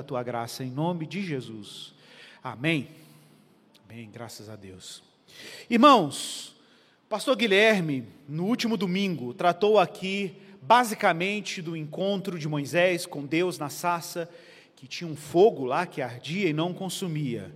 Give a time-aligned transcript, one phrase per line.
[0.00, 1.92] a tua graça, em nome de Jesus.
[2.40, 2.86] Amém.
[3.88, 5.02] Bem, graças a Deus.
[5.68, 6.54] Irmãos,
[7.08, 13.68] pastor Guilherme, no último domingo, tratou aqui basicamente do encontro de Moisés com Deus na
[13.68, 14.30] sarça,
[14.76, 17.52] que tinha um fogo lá que ardia e não consumia.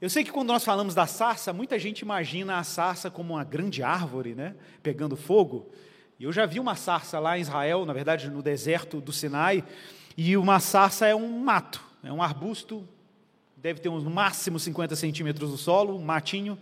[0.00, 3.42] Eu sei que quando nós falamos da sarça, muita gente imagina a sarça como uma
[3.42, 5.72] grande árvore, né, pegando fogo.
[6.20, 9.64] Eu já vi uma sarça lá em Israel, na verdade no deserto do Sinai,
[10.16, 12.86] e uma sarça é um mato, é um arbusto,
[13.56, 16.58] deve ter no máximo 50 centímetros do solo, um matinho.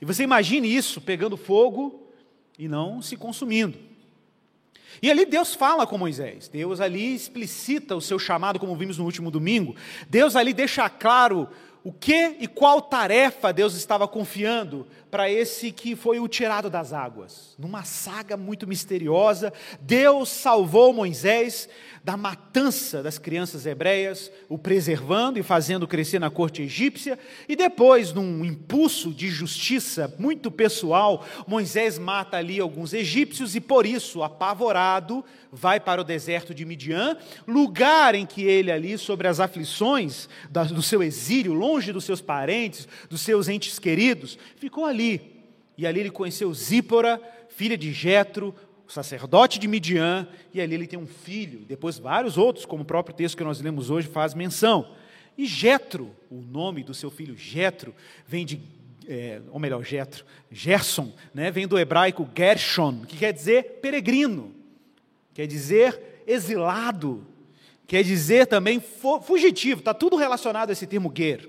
[0.00, 2.06] E você imagine isso pegando fogo
[2.58, 3.78] e não se consumindo.
[5.00, 9.04] E ali Deus fala com Moisés, Deus ali explicita o seu chamado, como vimos no
[9.04, 9.74] último domingo.
[10.08, 11.48] Deus ali deixa claro
[11.84, 16.90] o que e qual tarefa Deus estava confiando para esse que foi o tirado das
[16.94, 17.54] águas.
[17.58, 21.68] Numa saga muito misteriosa, Deus salvou Moisés
[22.02, 28.12] da matança das crianças hebreias, o preservando e fazendo crescer na corte egípcia, e depois,
[28.12, 35.22] num impulso de justiça muito pessoal, Moisés mata ali alguns egípcios e, por isso, apavorado,
[35.52, 40.82] vai para o deserto de Midian, lugar em que ele ali, sobre as aflições do
[40.82, 45.01] seu exílio, longe dos seus parentes, dos seus entes queridos, ficou ali.
[45.76, 48.54] E ali ele conheceu Zípora, filha de Jetro,
[48.86, 53.16] sacerdote de Midian, e ali ele tem um filho, depois vários outros, como o próprio
[53.16, 54.94] texto que nós lemos hoje faz menção.
[55.36, 57.94] E Jetro, o nome do seu filho Jetro,
[58.26, 58.60] vem de,
[59.08, 64.54] é, ou melhor, Jetro, Gerson, né, vem do hebraico Gershon, que quer dizer peregrino,
[65.32, 67.26] quer dizer exilado,
[67.86, 68.80] quer dizer também
[69.22, 71.48] fugitivo, está tudo relacionado a esse termo Ger.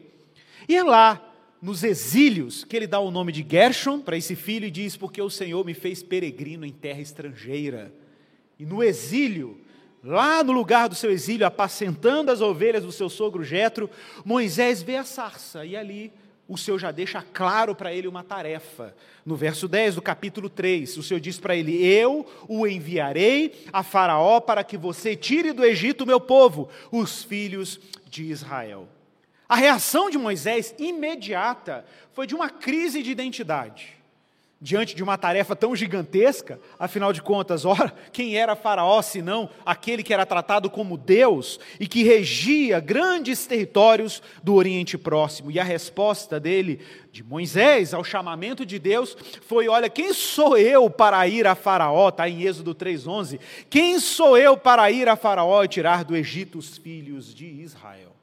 [0.68, 1.22] E é lá,
[1.64, 5.22] nos exílios, que ele dá o nome de Gershon para esse filho e diz: Porque
[5.22, 7.94] o Senhor me fez peregrino em terra estrangeira.
[8.60, 9.62] E no exílio,
[10.04, 13.90] lá no lugar do seu exílio, apacentando as ovelhas do seu sogro Jetro,
[14.26, 16.12] Moisés vê a sarça e ali
[16.50, 18.94] o Senhor já deixa claro para ele uma tarefa.
[19.26, 23.84] No verso 10 do capítulo 3, o Senhor diz para ele: Eu o enviarei a
[23.84, 27.80] Faraó para que você tire do Egito o meu povo, os filhos
[28.10, 28.86] de Israel.
[29.48, 34.04] A reação de Moisés imediata foi de uma crise de identidade.
[34.62, 40.02] Diante de uma tarefa tão gigantesca, afinal de contas, ora, quem era Faraó senão aquele
[40.02, 45.52] que era tratado como Deus e que regia grandes territórios do Oriente Próximo?
[45.52, 46.80] E a resposta dele,
[47.12, 52.08] de Moisés, ao chamamento de Deus, foi: Olha, quem sou eu para ir a Faraó?
[52.08, 53.42] Está em Êxodo 3,11.
[53.70, 58.23] Quem sou eu para ir a Faraó e tirar do Egito os filhos de Israel?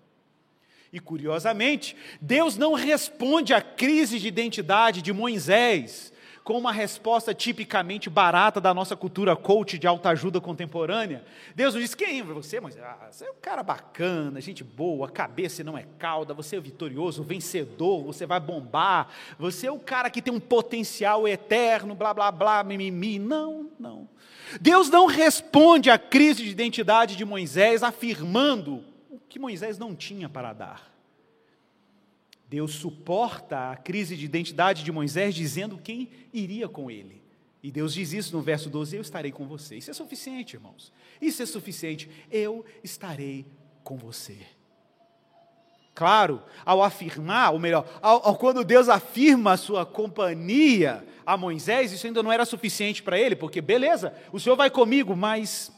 [0.92, 6.12] E curiosamente, Deus não responde à crise de identidade de Moisés
[6.42, 11.24] com uma resposta tipicamente barata da nossa cultura coach de autoajuda contemporânea.
[11.54, 12.82] Deus não diz: Quem você, Moisés?
[12.82, 17.22] Ah, você é um cara bacana, gente boa, cabeça não é cauda, você é vitorioso,
[17.22, 19.08] vencedor, você vai bombar,
[19.38, 23.18] você é o cara que tem um potencial eterno, blá, blá, blá, mimimi.
[23.18, 24.08] Não, não.
[24.60, 28.89] Deus não responde à crise de identidade de Moisés afirmando
[29.30, 30.92] que Moisés não tinha para dar.
[32.48, 37.22] Deus suporta a crise de identidade de Moisés dizendo quem iria com ele.
[37.62, 39.76] E Deus diz isso no verso 12: Eu estarei com você.
[39.76, 40.92] Isso é suficiente, irmãos.
[41.22, 42.10] Isso é suficiente.
[42.30, 43.46] Eu estarei
[43.84, 44.36] com você.
[45.94, 51.92] Claro, ao afirmar, ou melhor, ao, ao, quando Deus afirma a sua companhia a Moisés,
[51.92, 55.70] isso ainda não era suficiente para ele, porque beleza, o Senhor vai comigo, mas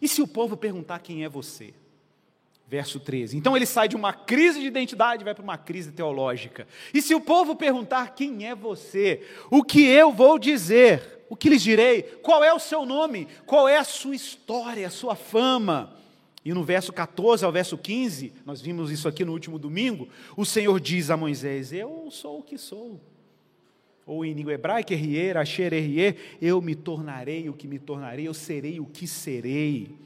[0.00, 1.74] e se o povo perguntar quem é você?
[2.66, 3.36] Verso 13.
[3.36, 6.66] Então ele sai de uma crise de identidade e vai para uma crise teológica.
[6.92, 11.24] E se o povo perguntar quem é você, o que eu vou dizer?
[11.28, 12.02] O que lhes direi?
[12.22, 13.28] Qual é o seu nome?
[13.46, 15.94] Qual é a sua história, a sua fama?
[16.44, 20.44] E no verso 14 ao verso 15, nós vimos isso aqui no último domingo, o
[20.44, 23.00] Senhor diz a Moisés: Eu sou o que sou.
[24.06, 28.34] Ou em língua hebraica, Errier, Asher, Errier, eu me tornarei o que me tornarei, eu
[28.34, 29.96] serei o que serei.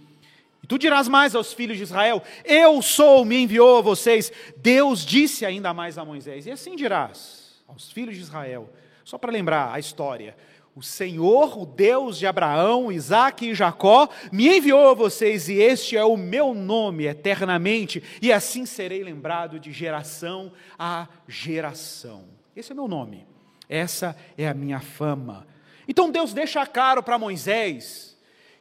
[0.62, 4.32] E tu dirás mais aos filhos de Israel: Eu sou, me enviou a vocês.
[4.56, 6.46] Deus disse ainda mais a Moisés.
[6.46, 8.70] E assim dirás aos filhos de Israel.
[9.04, 10.36] Só para lembrar a história.
[10.78, 15.96] O Senhor, o Deus de Abraão, Isaac e Jacó, me enviou a vocês, e este
[15.96, 22.26] é o meu nome eternamente, e assim serei lembrado de geração a geração.
[22.54, 23.26] Esse é o meu nome,
[23.68, 25.48] essa é a minha fama.
[25.88, 28.07] Então Deus deixa claro para Moisés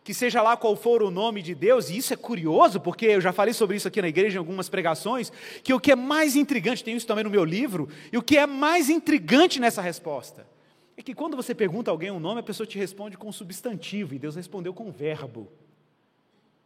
[0.08, 3.20] que seja lá qual for o nome de Deus, e isso é curioso, porque eu
[3.20, 6.34] já falei sobre isso aqui na igreja em algumas pregações, que o que é mais
[6.38, 10.48] intrigante, tem isso também no meu livro, e o que é mais intrigante nessa resposta,
[10.96, 14.16] é que quando você pergunta a alguém um nome, a pessoa te responde com substantivo,
[14.16, 15.50] e Deus respondeu com verbo.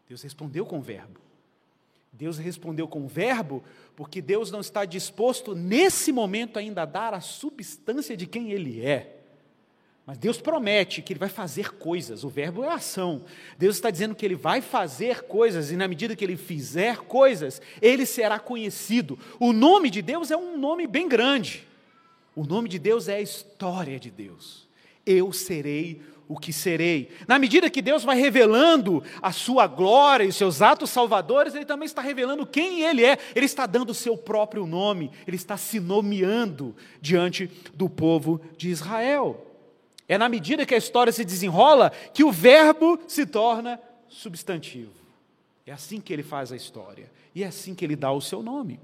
[0.08, 1.20] Deus respondeu com verbo.
[2.14, 3.64] Deus respondeu com verbo,
[3.96, 8.86] porque Deus não está disposto nesse momento ainda a dar a substância de quem Ele
[8.86, 9.21] é.
[10.06, 13.24] Mas Deus promete que Ele vai fazer coisas, o verbo é ação.
[13.58, 17.62] Deus está dizendo que Ele vai fazer coisas, e na medida que Ele fizer coisas,
[17.82, 19.18] Ele será conhecido.
[19.40, 21.68] O nome de Deus é um nome bem grande.
[22.36, 24.68] O nome de Deus é a história de Deus.
[25.06, 27.10] Eu serei o que serei.
[27.28, 31.66] Na medida que Deus vai revelando a sua glória e os seus atos salvadores, Ele
[31.66, 33.18] também está revelando quem Ele é.
[33.36, 38.70] Ele está dando o seu próprio nome, Ele está se nomeando diante do povo de
[38.70, 39.51] Israel.
[40.12, 43.80] É na medida que a história se desenrola que o verbo se torna
[44.10, 44.92] substantivo.
[45.66, 47.10] É assim que ele faz a história.
[47.34, 48.78] E é assim que ele dá o seu nome.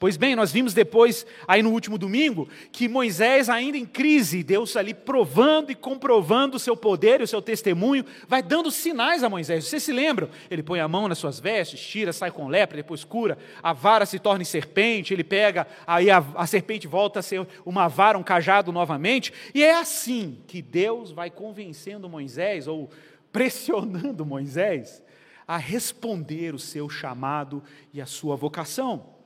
[0.00, 4.74] Pois bem, nós vimos depois, aí no último domingo, que Moisés, ainda em crise, Deus
[4.74, 9.28] ali provando e comprovando o seu poder e o seu testemunho, vai dando sinais a
[9.28, 9.66] Moisés.
[9.66, 10.30] Vocês se lembram?
[10.50, 14.06] Ele põe a mão nas suas vestes, tira, sai com lepra, depois cura, a vara
[14.06, 18.16] se torna em serpente, ele pega, aí a, a serpente volta a ser uma vara,
[18.16, 22.88] um cajado novamente, e é assim que Deus vai convencendo Moisés, ou
[23.30, 25.02] pressionando Moisés,
[25.46, 27.62] a responder o seu chamado
[27.92, 29.19] e a sua vocação.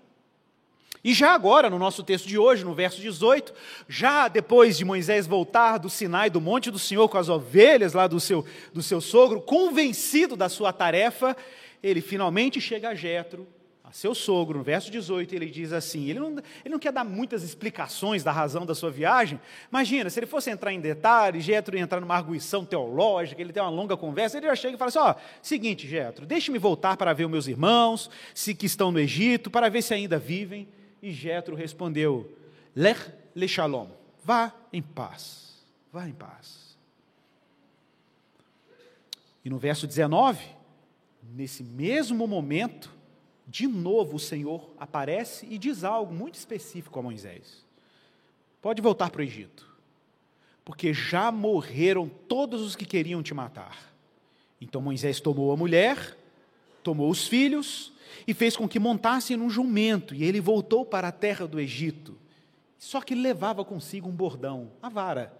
[1.02, 3.52] E já agora, no nosso texto de hoje, no verso 18,
[3.88, 8.06] já depois de Moisés voltar do Sinai, do monte do Senhor, com as ovelhas lá
[8.06, 11.36] do seu, do seu sogro, convencido da sua tarefa,
[11.82, 13.46] ele finalmente chega a Jetro,
[13.84, 16.30] a seu sogro, no verso 18, ele diz assim: ele não,
[16.64, 19.38] ele não quer dar muitas explicações da razão da sua viagem.
[19.70, 23.62] Imagina, se ele fosse entrar em detalhes, Jetro ia entrar numa arguição teológica, ele tem
[23.62, 27.12] uma longa conversa, ele já chega e fala assim: ó, seguinte, Jetro, deixe-me voltar para
[27.12, 30.66] ver os meus irmãos, se que estão no Egito, para ver se ainda vivem.
[31.04, 32.34] E Jetro respondeu:
[32.74, 33.88] Lech le shalom.
[34.24, 35.62] Vá em paz.
[35.92, 36.78] Vá em paz.
[39.44, 40.42] E no verso 19,
[41.22, 42.90] nesse mesmo momento,
[43.46, 47.62] de novo o Senhor aparece e diz algo muito específico a Moisés.
[48.62, 49.70] Pode voltar para o Egito,
[50.64, 53.92] porque já morreram todos os que queriam te matar.
[54.58, 56.16] Então Moisés tomou a mulher,
[56.82, 57.92] tomou os filhos
[58.26, 62.16] e fez com que montassem num jumento, e ele voltou para a terra do Egito.
[62.78, 65.32] Só que levava consigo um bordão, a vara,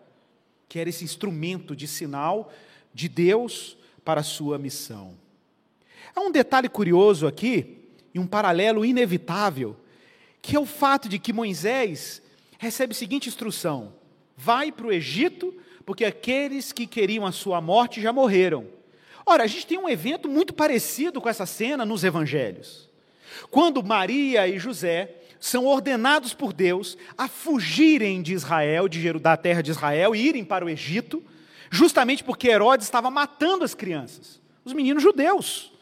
[0.69, 2.53] que era esse instrumento de sinal
[2.93, 5.15] de Deus para a sua missão.
[6.15, 7.79] Há um detalhe curioso aqui,
[8.15, 9.77] e um paralelo inevitável,
[10.41, 12.23] que é o fato de que Moisés
[12.59, 13.93] recebe a seguinte instrução:
[14.37, 15.53] vai para o Egito,
[15.85, 18.67] porque aqueles que queriam a sua morte já morreram.
[19.27, 22.89] Ora, a gente tem um evento muito parecido com essa cena nos evangelhos.
[23.51, 29.63] Quando Maria e José são ordenados por Deus a fugirem de Israel, de, da terra
[29.63, 31.23] de Israel, e irem para o Egito,
[31.71, 35.73] justamente porque Herodes estava matando as crianças, os meninos judeus.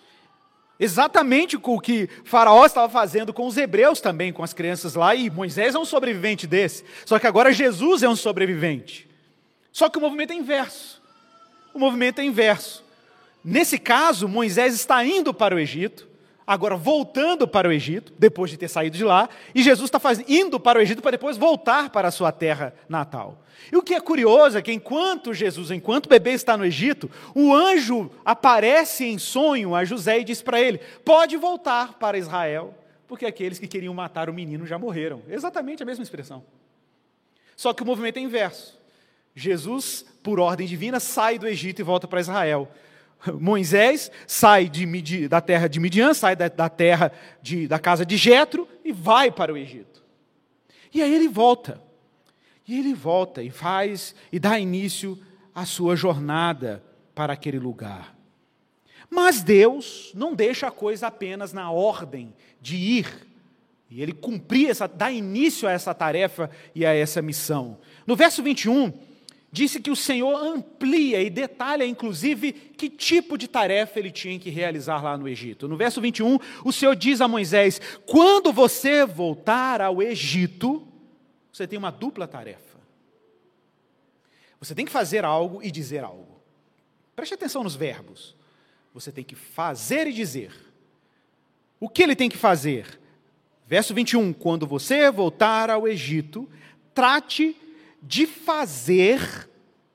[0.80, 5.14] Exatamente com o que Faraó estava fazendo com os hebreus também, com as crianças lá,
[5.14, 6.84] e Moisés é um sobrevivente desse.
[7.06, 9.08] Só que agora Jesus é um sobrevivente.
[9.70, 11.00] Só que o movimento é inverso.
[11.72, 12.82] O movimento é inverso.
[13.44, 16.08] Nesse caso, Moisés está indo para o Egito,
[16.46, 20.60] agora voltando para o Egito, depois de ter saído de lá, e Jesus está indo
[20.60, 23.42] para o Egito para depois voltar para a sua terra natal.
[23.70, 27.10] E o que é curioso é que enquanto Jesus, enquanto o bebê está no Egito,
[27.34, 32.74] o anjo aparece em sonho a José e diz para ele: pode voltar para Israel,
[33.06, 35.22] porque aqueles que queriam matar o menino já morreram.
[35.28, 36.44] Exatamente a mesma expressão.
[37.56, 38.80] Só que o movimento é inverso.
[39.34, 42.68] Jesus, por ordem divina, sai do Egito e volta para Israel.
[43.40, 48.16] Moisés sai de, da terra de Midian, sai da, da terra de, da casa de
[48.16, 50.02] Jetro e vai para o Egito.
[50.92, 51.80] E aí ele volta.
[52.66, 55.18] E ele volta e faz e dá início
[55.54, 56.82] à sua jornada
[57.14, 58.16] para aquele lugar.
[59.10, 63.26] Mas Deus não deixa a coisa apenas na ordem de ir.
[63.90, 67.78] E ele cumprir essa, dá início a essa tarefa e a essa missão.
[68.06, 68.92] No verso 21,
[69.52, 74.48] disse que o Senhor amplia e detalha, inclusive, que tipo de tarefa ele tinha que
[74.48, 75.68] realizar lá no Egito.
[75.68, 80.88] No verso 21, o Senhor diz a Moisés: Quando você voltar ao Egito,
[81.52, 82.80] você tem uma dupla tarefa.
[84.58, 86.40] Você tem que fazer algo e dizer algo.
[87.14, 88.34] Preste atenção nos verbos.
[88.94, 90.52] Você tem que fazer e dizer.
[91.78, 92.98] O que ele tem que fazer?
[93.66, 96.48] Verso 21, quando você voltar ao Egito,
[96.94, 97.56] trate
[98.02, 99.48] de fazer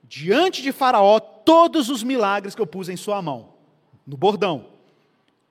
[0.03, 3.53] diante de Faraó todos os milagres que eu pus em sua mão,
[4.05, 4.77] no bordão.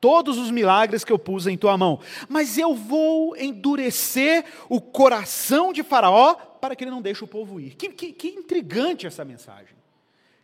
[0.00, 2.00] Todos os milagres que eu pus em tua mão.
[2.28, 7.58] Mas eu vou endurecer o coração de Faraó para que ele não deixe o povo
[7.58, 7.74] ir.
[7.74, 9.74] Que, que, que intrigante essa mensagem.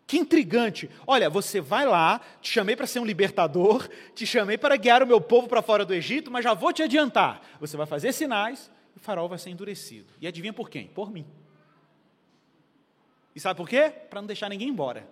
[0.07, 0.90] Que intrigante.
[1.07, 5.07] Olha, você vai lá, te chamei para ser um libertador, te chamei para guiar o
[5.07, 7.40] meu povo para fora do Egito, mas já vou te adiantar.
[7.61, 10.12] Você vai fazer sinais e o faraó vai ser endurecido.
[10.21, 10.87] E adivinha por quem?
[10.88, 11.26] Por mim.
[13.35, 13.93] E sabe por quê?
[14.11, 15.09] Para não deixar ninguém embora.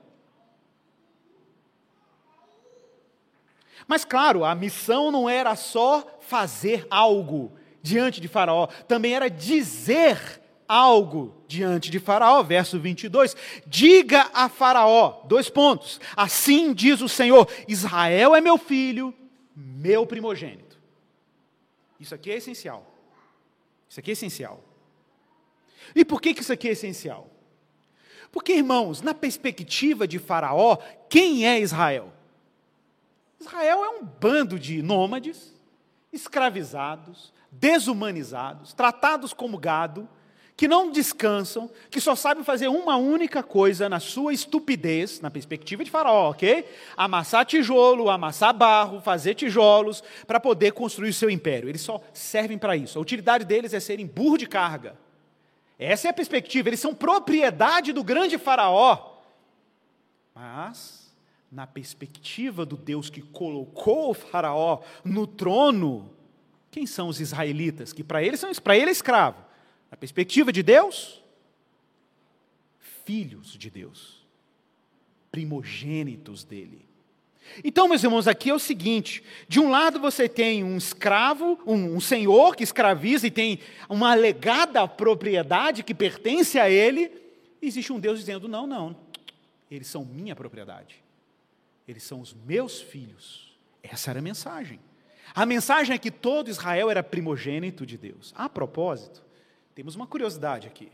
[3.86, 10.40] Mas claro, a missão não era só fazer algo diante de Faraó, também era dizer
[10.68, 12.42] algo diante de Faraó.
[12.44, 13.36] Verso 22.
[13.66, 16.00] Diga a Faraó, dois pontos.
[16.16, 19.12] Assim diz o Senhor: Israel é meu filho,
[19.56, 20.78] meu primogênito.
[21.98, 22.94] Isso aqui é essencial.
[23.88, 24.62] Isso aqui é essencial.
[25.94, 27.28] E por que, que isso aqui é essencial?
[28.32, 30.76] Porque, irmãos, na perspectiva de Faraó,
[31.08, 32.12] quem é Israel?
[33.40, 35.54] Israel é um bando de nômades,
[36.12, 40.08] escravizados, desumanizados, tratados como gado,
[40.56, 45.82] que não descansam, que só sabem fazer uma única coisa na sua estupidez, na perspectiva
[45.82, 46.66] de Faraó, ok?
[46.94, 51.66] Amassar tijolo, amassar barro, fazer tijolos, para poder construir o seu império.
[51.66, 52.98] Eles só servem para isso.
[52.98, 54.96] A utilidade deles é serem burro de carga.
[55.80, 56.68] Essa é a perspectiva.
[56.68, 59.16] Eles são propriedade do grande Faraó.
[60.34, 61.10] Mas
[61.50, 66.14] na perspectiva do Deus que colocou o Faraó no trono,
[66.70, 67.94] quem são os israelitas?
[67.94, 69.42] Que para ele são para ele é escravo.
[69.90, 71.24] Na perspectiva de Deus,
[72.78, 74.28] filhos de Deus,
[75.32, 76.89] primogênitos dele.
[77.64, 81.96] Então, meus irmãos, aqui é o seguinte: de um lado você tem um escravo, um,
[81.96, 87.10] um senhor que escraviza e tem uma alegada propriedade que pertence a ele,
[87.60, 88.96] e existe um Deus dizendo: não, não,
[89.70, 91.02] eles são minha propriedade.
[91.86, 93.52] Eles são os meus filhos.
[93.82, 94.78] Essa era a mensagem.
[95.34, 98.32] A mensagem é que todo Israel era primogênito de Deus.
[98.36, 99.22] A propósito,
[99.74, 100.90] temos uma curiosidade aqui.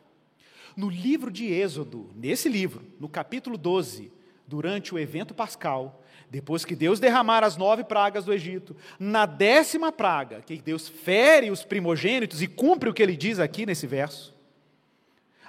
[0.76, 4.12] No livro de Êxodo, nesse livro, no capítulo 12,
[4.46, 9.92] durante o evento pascal, depois que Deus derramar as nove pragas do Egito, na décima
[9.92, 14.34] praga, que Deus fere os primogênitos e cumpre o que ele diz aqui nesse verso,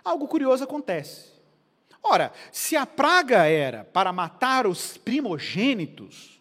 [0.03, 1.31] algo curioso acontece.
[2.01, 6.39] Ora, se a praga era para matar os primogênitos,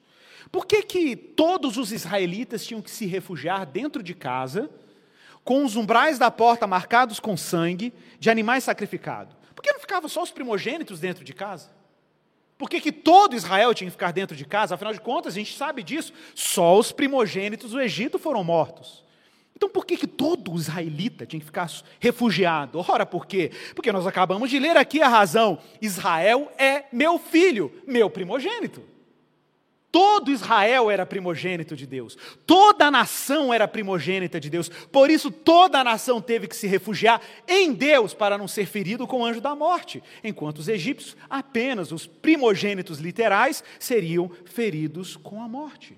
[0.52, 4.70] por que, que todos os israelitas tinham que se refugiar dentro de casa,
[5.42, 9.34] com os umbrais da porta marcados com sangue de animais sacrificados?
[9.54, 11.70] Por que não ficavam só os primogênitos dentro de casa?
[12.58, 14.74] Por que, que todo Israel tinha que ficar dentro de casa?
[14.74, 19.04] Afinal de contas, a gente sabe disso, só os primogênitos do Egito foram mortos.
[19.54, 22.84] Então por que, que todo israelita tinha que ficar refugiado?
[22.88, 23.50] Ora, por quê?
[23.74, 25.58] Porque nós acabamos de ler aqui a razão.
[25.80, 28.82] Israel é meu filho, meu primogênito.
[29.96, 32.18] Todo Israel era primogênito de Deus.
[32.46, 34.68] Toda a nação era primogênita de Deus.
[34.68, 39.06] Por isso, toda a nação teve que se refugiar em Deus para não ser ferido
[39.06, 40.02] com o anjo da morte.
[40.22, 45.96] Enquanto os egípcios, apenas os primogênitos literais, seriam feridos com a morte.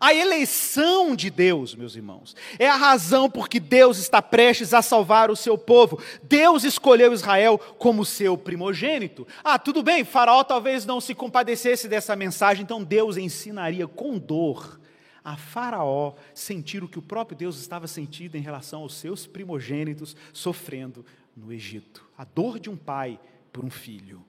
[0.00, 4.82] A eleição de Deus, meus irmãos, é a razão por que Deus está prestes a
[4.82, 6.00] salvar o seu povo.
[6.22, 9.26] Deus escolheu Israel como seu primogênito.
[9.42, 14.78] Ah, tudo bem, Faraó talvez não se compadecesse dessa mensagem, então Deus ensinaria com dor
[15.24, 20.16] a Faraó sentir o que o próprio Deus estava sentindo em relação aos seus primogênitos
[20.32, 21.04] sofrendo
[21.36, 22.08] no Egito.
[22.16, 23.20] A dor de um pai
[23.52, 24.24] por um filho.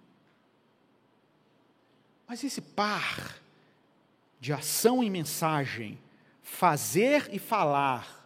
[2.28, 3.40] Mas esse par
[4.40, 5.98] de ação e mensagem,
[6.42, 8.20] fazer e falar,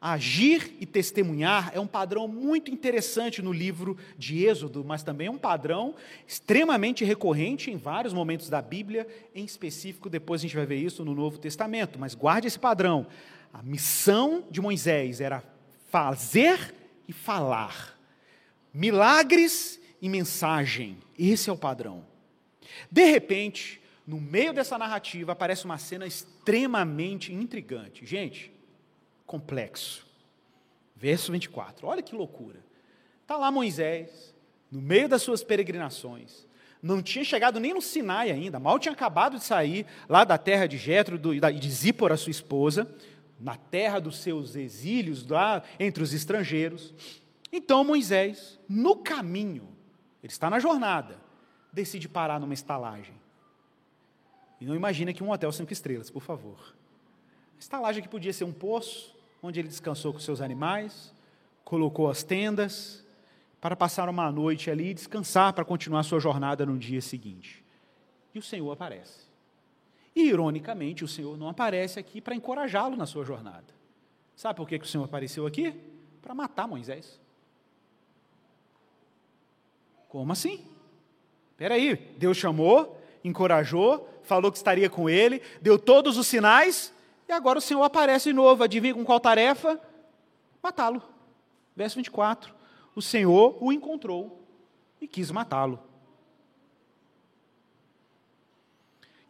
[0.00, 5.30] agir e testemunhar é um padrão muito interessante no livro de Êxodo, mas também é
[5.30, 5.94] um padrão
[6.26, 11.04] extremamente recorrente em vários momentos da Bíblia, em específico, depois a gente vai ver isso
[11.04, 13.06] no Novo Testamento, mas guarde esse padrão.
[13.52, 15.42] A missão de Moisés era
[15.88, 16.74] fazer
[17.08, 17.98] e falar,
[18.74, 22.04] milagres e mensagem, esse é o padrão.
[22.90, 28.04] De repente, no meio dessa narrativa aparece uma cena extremamente intrigante.
[28.04, 28.52] Gente,
[29.26, 30.06] complexo.
[30.94, 31.86] Verso 24.
[31.86, 32.60] Olha que loucura.
[33.22, 34.34] Está lá Moisés,
[34.70, 36.46] no meio das suas peregrinações.
[36.82, 40.66] Não tinha chegado nem no Sinai ainda, mal tinha acabado de sair lá da terra
[40.66, 42.86] de Jetro e de Zípora, sua esposa,
[43.40, 46.92] na terra dos seus exílios, lá entre os estrangeiros.
[47.50, 49.68] Então Moisés, no caminho,
[50.22, 51.16] ele está na jornada,
[51.72, 53.14] decide parar numa estalagem.
[54.60, 56.74] E não imagina que um hotel cinco estrelas, por favor.
[57.56, 61.14] A estalagem que podia ser um poço, onde ele descansou com seus animais,
[61.64, 63.04] colocou as tendas,
[63.60, 67.64] para passar uma noite ali e descansar para continuar sua jornada no dia seguinte.
[68.34, 69.24] E o Senhor aparece.
[70.14, 73.64] E, ironicamente, o Senhor não aparece aqui para encorajá-lo na sua jornada.
[74.36, 75.74] Sabe por que, que o Senhor apareceu aqui?
[76.20, 77.18] Para matar Moisés.
[80.08, 80.64] Como assim?
[81.56, 86.92] Peraí, Deus chamou, encorajou, falou que estaria com ele, deu todos os sinais,
[87.28, 88.62] e agora o Senhor aparece de novo.
[88.62, 89.80] Adivinha com qual tarefa?
[90.62, 91.02] Matá-lo.
[91.76, 92.54] Verso 24.
[92.94, 94.42] O Senhor o encontrou
[95.00, 95.80] e quis matá-lo.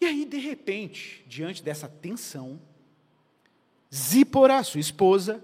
[0.01, 2.61] E aí, de repente, diante dessa tensão,
[3.93, 5.43] Zípora, sua esposa,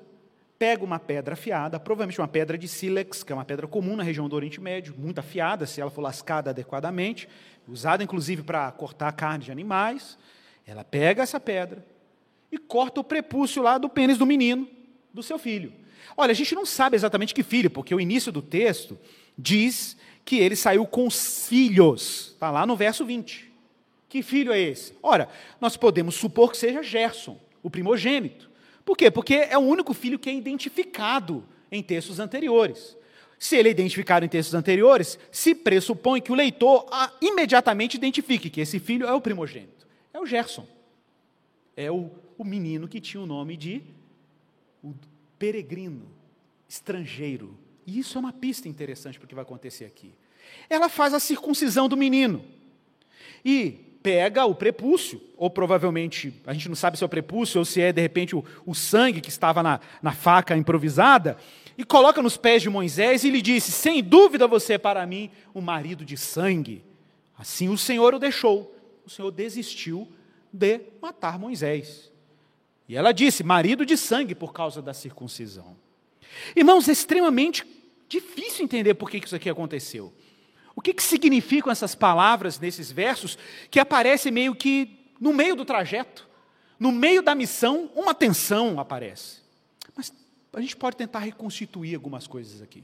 [0.60, 4.02] pega uma pedra afiada, provavelmente uma pedra de sílex, que é uma pedra comum na
[4.02, 7.26] região do Oriente Médio, muito afiada, se ela for lascada adequadamente,
[7.66, 10.18] usada inclusive para cortar carne de animais.
[10.66, 11.82] Ela pega essa pedra
[12.52, 14.68] e corta o prepúcio lá do pênis do menino,
[15.14, 15.72] do seu filho.
[16.14, 18.98] Olha, a gente não sabe exatamente que filho, porque o início do texto
[19.38, 23.50] diz que ele saiu com os filhos, está lá no verso 20.
[24.10, 24.92] Que filho é esse?
[25.02, 25.26] Ora,
[25.58, 28.49] nós podemos supor que seja Gerson, o primogênito.
[28.90, 29.08] Por quê?
[29.08, 32.96] Porque é o único filho que é identificado em textos anteriores.
[33.38, 38.50] Se ele é identificado em textos anteriores, se pressupõe que o leitor ah, imediatamente identifique
[38.50, 39.86] que esse filho é o primogênito.
[40.12, 40.66] É o Gerson.
[41.76, 43.80] É o, o menino que tinha o nome de
[44.82, 44.92] o
[45.38, 46.10] peregrino,
[46.68, 47.56] estrangeiro.
[47.86, 50.12] E isso é uma pista interessante para o que vai acontecer aqui.
[50.68, 52.44] Ela faz a circuncisão do menino.
[53.44, 57.64] E pega o prepúcio, ou provavelmente, a gente não sabe se é o prepúcio ou
[57.64, 61.36] se é de repente o, o sangue que estava na, na faca improvisada,
[61.76, 65.30] e coloca nos pés de Moisés e lhe disse: Sem dúvida você é para mim
[65.54, 66.84] um marido de sangue.
[67.38, 68.76] Assim o Senhor o deixou.
[69.04, 70.06] O Senhor desistiu
[70.52, 72.10] de matar Moisés.
[72.86, 75.76] E ela disse: marido de sangue por causa da circuncisão.
[76.54, 77.64] Irmãos, é extremamente
[78.08, 80.12] difícil entender por que isso aqui aconteceu.
[80.80, 83.36] O que, que significam essas palavras nesses versos
[83.70, 86.26] que aparecem meio que no meio do trajeto,
[86.78, 89.42] no meio da missão, uma tensão aparece.
[89.94, 90.10] Mas
[90.50, 92.82] a gente pode tentar reconstituir algumas coisas aqui.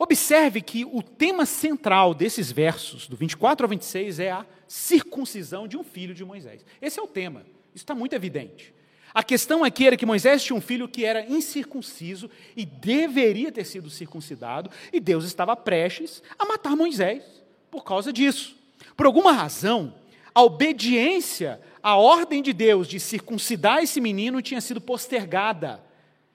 [0.00, 5.76] Observe que o tema central desses versos, do 24 ao 26, é a circuncisão de
[5.76, 6.66] um filho de Moisés.
[6.82, 7.42] Esse é o tema,
[7.72, 8.74] isso está muito evidente.
[9.12, 13.64] A questão aqui era que Moisés tinha um filho que era incircunciso e deveria ter
[13.64, 17.24] sido circuncidado, e Deus estava prestes a matar Moisés
[17.70, 18.56] por causa disso.
[18.96, 19.94] Por alguma razão,
[20.34, 25.82] a obediência à ordem de Deus de circuncidar esse menino tinha sido postergada,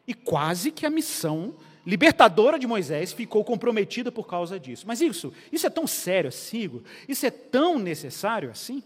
[0.07, 4.85] e quase que a missão libertadora de Moisés ficou comprometida por causa disso.
[4.87, 8.83] Mas isso, isso é tão sério assim, isso é tão necessário assim?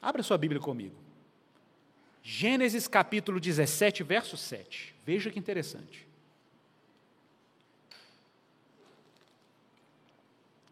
[0.00, 0.94] Abra sua Bíblia comigo.
[2.22, 4.94] Gênesis capítulo 17, verso 7.
[5.04, 6.06] Veja que interessante.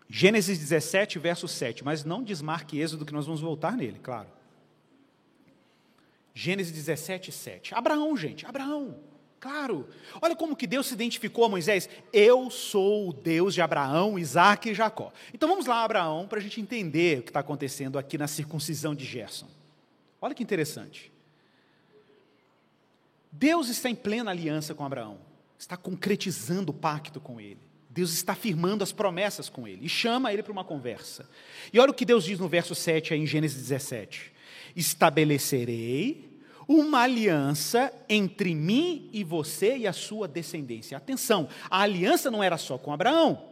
[0.09, 4.29] Gênesis 17, verso 7, mas não desmarque Êxodo, que nós vamos voltar nele, claro.
[6.35, 7.75] Gênesis 17, 7.
[7.75, 8.97] Abraão, gente, Abraão.
[9.41, 9.89] Claro.
[10.21, 11.89] Olha como que Deus se identificou a Moisés.
[12.13, 15.13] Eu sou o Deus de Abraão, Isaac e Jacó.
[15.33, 18.95] Então vamos lá, Abraão, para a gente entender o que está acontecendo aqui na circuncisão
[18.95, 19.49] de Gerson.
[20.21, 21.13] Olha que interessante.
[23.31, 25.19] Deus está em plena aliança com Abraão,
[25.59, 27.61] está concretizando o pacto com ele.
[27.91, 31.29] Deus está firmando as promessas com ele e chama ele para uma conversa.
[31.73, 34.33] E olha o que Deus diz no verso 7 aí em Gênesis 17:
[34.77, 36.29] Estabelecerei
[36.69, 40.97] uma aliança entre mim e você e a sua descendência.
[40.97, 43.43] Atenção, a aliança não era só com Abraão,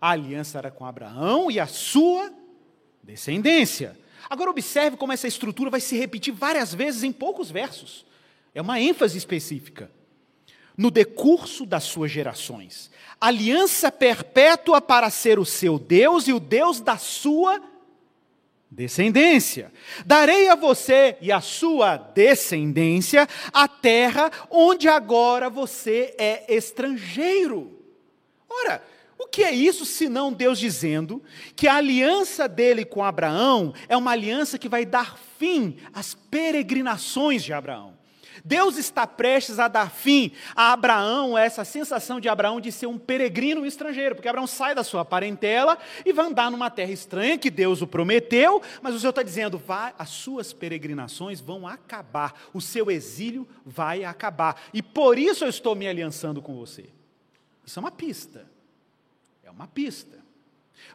[0.00, 2.32] a aliança era com Abraão e a sua
[3.02, 3.96] descendência.
[4.28, 8.04] Agora observe como essa estrutura vai se repetir várias vezes em poucos versos.
[8.54, 9.90] É uma ênfase específica.
[10.76, 12.90] No decurso das suas gerações.
[13.20, 17.60] Aliança perpétua para ser o seu Deus e o Deus da sua
[18.70, 19.72] descendência.
[20.06, 27.78] Darei a você e a sua descendência a terra onde agora você é estrangeiro.
[28.48, 28.82] Ora,
[29.18, 31.22] o que é isso senão Deus dizendo
[31.54, 37.42] que a aliança dele com Abraão é uma aliança que vai dar fim às peregrinações
[37.42, 37.99] de Abraão?
[38.44, 42.98] Deus está prestes a dar fim a Abraão, essa sensação de Abraão de ser um
[42.98, 47.50] peregrino estrangeiro, porque Abraão sai da sua parentela e vai andar numa terra estranha que
[47.50, 49.60] Deus o prometeu, mas o Senhor está dizendo:
[49.98, 55.74] as suas peregrinações vão acabar, o seu exílio vai acabar, e por isso eu estou
[55.74, 56.88] me aliançando com você.
[57.64, 58.46] Isso é uma pista,
[59.42, 60.18] é uma pista,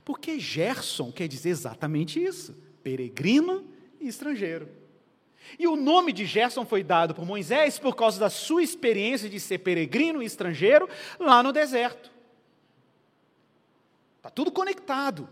[0.03, 3.65] porque Gerson quer dizer exatamente isso: peregrino
[3.99, 4.84] e estrangeiro.
[5.57, 9.39] E o nome de Gerson foi dado por Moisés por causa da sua experiência de
[9.39, 12.11] ser peregrino e estrangeiro lá no deserto.
[14.17, 15.29] Está tudo conectado.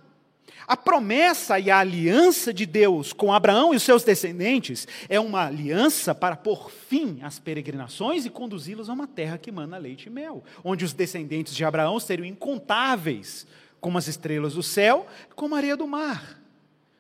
[0.68, 5.48] A promessa e a aliança de Deus com Abraão e os seus descendentes é uma
[5.48, 10.10] aliança para pôr fim às peregrinações e conduzi-los a uma terra que mana leite e
[10.10, 13.46] mel, onde os descendentes de Abraão seriam incontáveis,
[13.82, 16.43] como as estrelas do céu, como a areia do mar.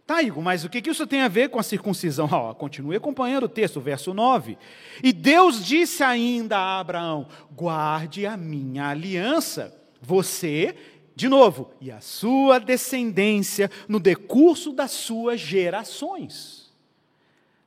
[0.05, 2.27] Tá, Igor, mas o que isso tem a ver com a circuncisão?
[2.59, 4.57] Continue acompanhando o texto, verso 9.
[5.01, 10.75] E Deus disse ainda a Abraão: guarde a minha aliança, você,
[11.15, 16.73] de novo, e a sua descendência no decurso das suas gerações.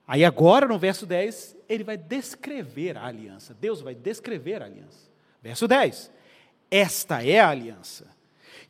[0.07, 3.57] Aí agora, no verso 10, ele vai descrever a aliança.
[3.59, 5.11] Deus vai descrever a aliança.
[5.42, 6.12] Verso 10.
[6.70, 8.15] Esta é a aliança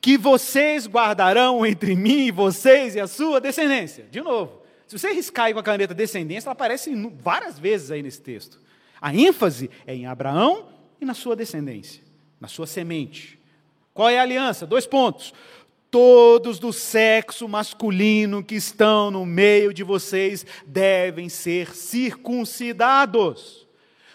[0.01, 4.07] que vocês guardarão entre mim e vocês e a sua descendência.
[4.11, 8.03] De novo, se você riscar aí com a caneta descendência, ela aparece várias vezes aí
[8.03, 8.61] nesse texto.
[9.01, 10.69] A ênfase é em Abraão
[11.01, 12.03] e na sua descendência,
[12.41, 13.39] na sua semente.
[13.93, 14.67] Qual é a aliança?
[14.67, 15.35] Dois pontos.
[15.91, 23.66] Todos do sexo masculino que estão no meio de vocês devem ser circuncidados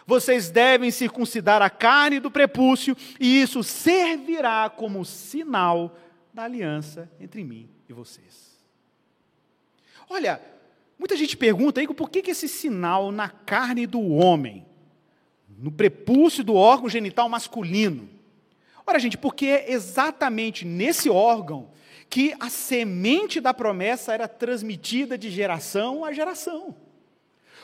[0.05, 5.97] vocês devem circuncidar a carne do prepúcio, e isso servirá como sinal
[6.33, 8.51] da aliança entre mim e vocês.
[10.09, 10.41] Olha,
[10.97, 14.65] muita gente pergunta aí por que, que esse sinal na carne do homem,
[15.57, 18.09] no prepúcio do órgão genital masculino?
[18.85, 21.71] Ora, gente, porque é exatamente nesse órgão
[22.09, 26.75] que a semente da promessa era transmitida de geração a geração.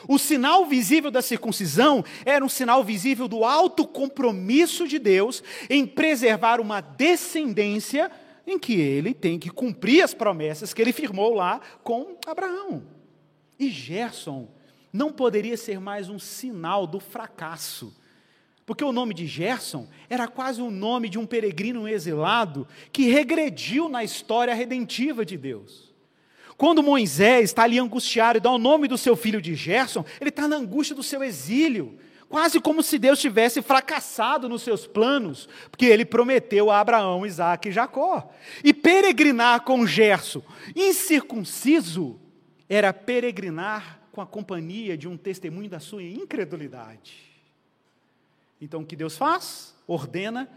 [0.06, 5.86] O sinal visível da circuncisão era um sinal visível do alto compromisso de Deus em
[5.86, 8.10] preservar uma descendência
[8.46, 12.82] em que ele tem que cumprir as promessas que ele firmou lá com Abraão.
[13.58, 14.48] E Gerson
[14.92, 17.94] não poderia ser mais um sinal do fracasso.
[18.64, 23.88] Porque o nome de Gerson era quase o nome de um peregrino exilado que regrediu
[23.88, 25.87] na história redentiva de Deus.
[26.58, 30.30] Quando Moisés está ali angustiado e dá o nome do seu filho de Gerson, ele
[30.30, 31.96] está na angústia do seu exílio.
[32.28, 37.68] Quase como se Deus tivesse fracassado nos seus planos, porque ele prometeu a Abraão, Isaac
[37.68, 38.28] e Jacó.
[38.64, 40.42] E peregrinar com Gerson,
[40.74, 42.18] incircunciso,
[42.68, 47.14] era peregrinar com a companhia de um testemunho da sua incredulidade.
[48.60, 49.76] Então o que Deus faz?
[49.86, 50.50] Ordena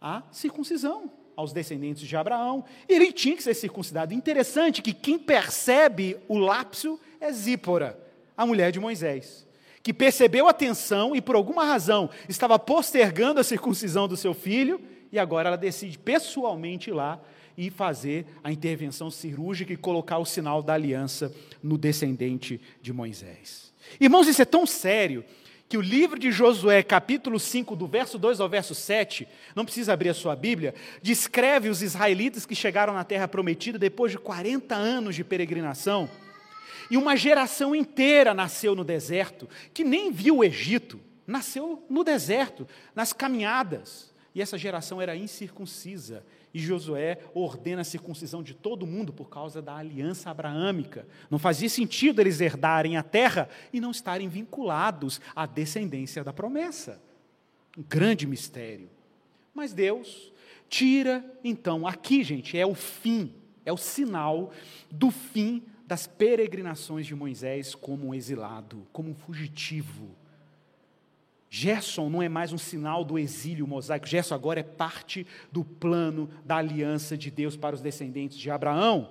[0.00, 4.12] a circuncisão aos descendentes de Abraão, ele tinha que ser circuncidado.
[4.12, 7.96] Interessante que quem percebe o lapso é Zípora,
[8.36, 9.46] a mulher de Moisés,
[9.80, 14.80] que percebeu a tensão e por alguma razão estava postergando a circuncisão do seu filho,
[15.12, 17.20] e agora ela decide pessoalmente ir lá
[17.56, 23.72] e fazer a intervenção cirúrgica e colocar o sinal da aliança no descendente de Moisés.
[24.00, 25.24] Irmãos, isso é tão sério
[25.68, 29.92] que o livro de Josué, capítulo 5, do verso 2 ao verso 7, não precisa
[29.92, 34.74] abrir a sua Bíblia, descreve os israelitas que chegaram na terra prometida depois de 40
[34.74, 36.08] anos de peregrinação.
[36.90, 42.66] E uma geração inteira nasceu no deserto, que nem viu o Egito, nasceu no deserto,
[42.94, 44.10] nas caminhadas.
[44.38, 46.24] E essa geração era incircuncisa,
[46.54, 51.08] e Josué ordena a circuncisão de todo mundo por causa da aliança abraâmica.
[51.28, 57.02] Não fazia sentido eles herdarem a terra e não estarem vinculados à descendência da promessa.
[57.76, 58.88] Um grande mistério.
[59.52, 60.32] Mas Deus
[60.68, 63.34] tira, então, aqui, gente, é o fim,
[63.66, 64.52] é o sinal
[64.88, 70.14] do fim das peregrinações de Moisés como um exilado, como um fugitivo
[71.50, 76.28] Gerson não é mais um sinal do exílio mosaico, Gerson agora é parte do plano
[76.44, 79.08] da aliança de Deus para os descendentes de Abraão.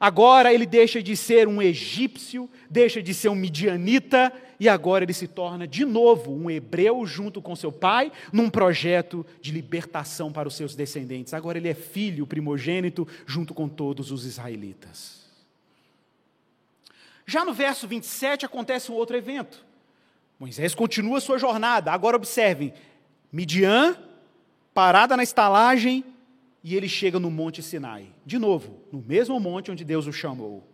[0.00, 5.12] Agora ele deixa de ser um egípcio, deixa de ser um midianita, e agora ele
[5.12, 10.46] se torna de novo um hebreu junto com seu pai, num projeto de libertação para
[10.46, 11.34] os seus descendentes.
[11.34, 15.26] Agora ele é filho primogênito junto com todos os israelitas.
[17.26, 19.67] Já no verso 27 acontece um outro evento.
[20.38, 21.92] Moisés continua sua jornada.
[21.92, 22.72] Agora observem:
[23.32, 23.96] Midian,
[24.72, 26.04] parada na estalagem,
[26.62, 28.08] e ele chega no Monte Sinai.
[28.24, 30.66] De novo, no mesmo monte onde Deus o chamou.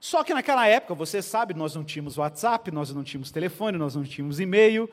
[0.00, 3.96] Só que naquela época, você sabe, nós não tínhamos WhatsApp, nós não tínhamos telefone, nós
[3.96, 4.88] não tínhamos e-mail.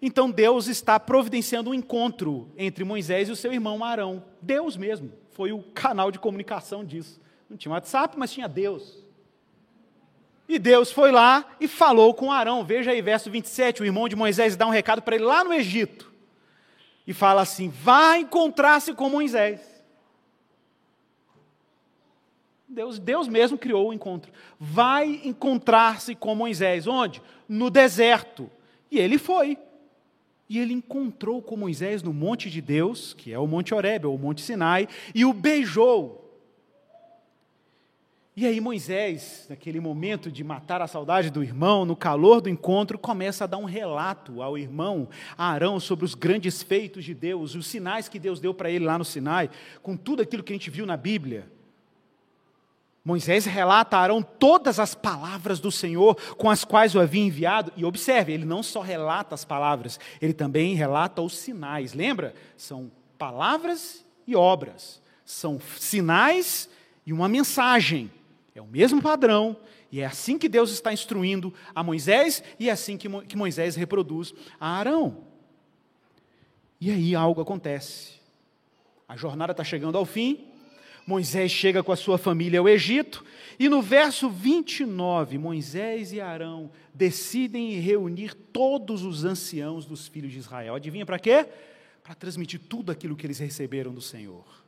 [0.00, 4.24] Então Deus está providenciando um encontro entre Moisés e o seu irmão Arão.
[4.40, 7.20] Deus mesmo foi o canal de comunicação disso.
[7.50, 9.03] Não tinha WhatsApp, mas tinha Deus.
[10.48, 12.64] E Deus foi lá e falou com Arão.
[12.64, 15.52] Veja aí, verso 27, o irmão de Moisés dá um recado para ele lá no
[15.52, 16.12] Egito.
[17.06, 19.60] E fala assim: vá encontrar-se com Moisés.
[22.68, 24.32] Deus, Deus mesmo criou o encontro.
[24.58, 26.86] Vai encontrar-se com Moisés.
[26.86, 27.22] Onde?
[27.48, 28.50] No deserto.
[28.90, 29.56] E ele foi.
[30.48, 34.14] E ele encontrou com Moisés no monte de Deus, que é o Monte Horebe, ou
[34.14, 36.23] o Monte Sinai, e o beijou.
[38.36, 42.98] E aí Moisés, naquele momento de matar a saudade do irmão, no calor do encontro,
[42.98, 47.64] começa a dar um relato ao irmão Arão sobre os grandes feitos de Deus, os
[47.64, 49.48] sinais que Deus deu para ele lá no Sinai,
[49.82, 51.48] com tudo aquilo que a gente viu na Bíblia.
[53.04, 57.72] Moisés relata a Arão todas as palavras do Senhor com as quais o havia enviado.
[57.76, 61.92] E observe, ele não só relata as palavras, ele também relata os sinais.
[61.92, 62.34] Lembra?
[62.56, 65.00] São palavras e obras.
[65.24, 66.68] São sinais
[67.06, 68.10] e uma mensagem.
[68.54, 69.56] É o mesmo padrão,
[69.90, 74.32] e é assim que Deus está instruindo a Moisés, e é assim que, Moisés reproduz
[74.60, 75.24] a Arão.
[76.80, 78.12] E aí algo acontece.
[79.08, 80.46] A jornada está chegando ao fim,
[81.04, 83.24] Moisés chega com a sua família ao Egito,
[83.58, 90.38] e no verso 29, Moisés e Arão decidem reunir todos os anciãos dos filhos de
[90.38, 90.76] Israel.
[90.76, 91.46] Adivinha para quê?
[92.02, 94.63] Para transmitir tudo aquilo que eles receberam do Senhor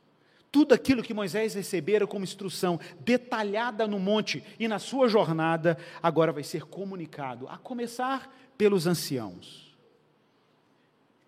[0.51, 6.31] tudo aquilo que Moisés recebera como instrução detalhada no monte e na sua jornada, agora
[6.31, 9.75] vai ser comunicado, a começar pelos anciãos.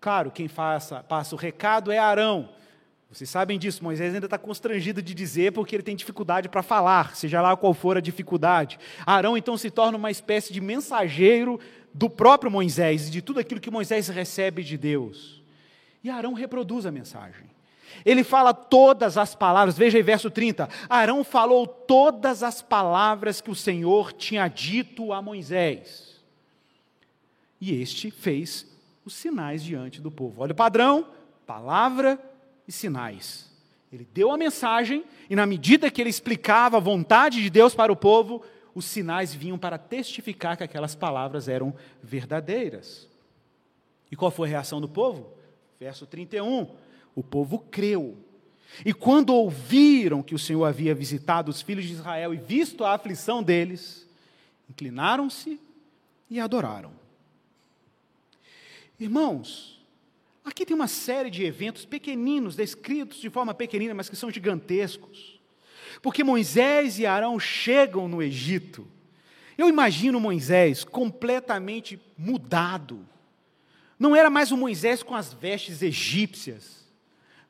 [0.00, 2.48] Claro, quem faça, passa o recado é Arão.
[3.10, 7.16] Vocês sabem disso, Moisés ainda está constrangido de dizer porque ele tem dificuldade para falar,
[7.16, 8.78] seja lá qual for a dificuldade.
[9.04, 11.60] Arão então se torna uma espécie de mensageiro
[11.92, 15.42] do próprio Moisés e de tudo aquilo que Moisés recebe de Deus.
[16.02, 17.50] E Arão reproduz a mensagem.
[18.04, 20.68] Ele fala todas as palavras, veja aí verso 30.
[20.88, 26.20] Arão falou todas as palavras que o Senhor tinha dito a Moisés.
[27.60, 28.66] E este fez
[29.04, 30.42] os sinais diante do povo.
[30.42, 31.06] Olha o padrão:
[31.46, 32.18] palavra
[32.66, 33.50] e sinais.
[33.92, 37.92] Ele deu a mensagem, e na medida que ele explicava a vontade de Deus para
[37.92, 43.08] o povo, os sinais vinham para testificar que aquelas palavras eram verdadeiras.
[44.10, 45.32] E qual foi a reação do povo?
[45.78, 46.68] Verso 31
[47.14, 48.16] o povo creu.
[48.84, 52.94] E quando ouviram que o Senhor havia visitado os filhos de Israel e visto a
[52.94, 54.06] aflição deles,
[54.68, 55.60] inclinaram-se
[56.30, 56.92] e adoraram.
[58.98, 59.82] Irmãos,
[60.44, 65.40] aqui tem uma série de eventos pequeninos, descritos de forma pequenina, mas que são gigantescos.
[66.00, 68.86] Porque Moisés e Arão chegam no Egito.
[69.58, 73.06] Eu imagino Moisés completamente mudado.
[73.98, 76.79] Não era mais o Moisés com as vestes egípcias